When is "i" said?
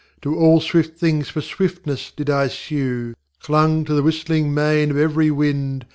2.27-2.47